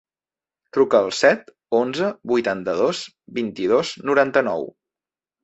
[0.77, 3.03] Truca al set, onze, vuitanta-dos,
[3.37, 4.69] vint-i-dos, noranta-nou.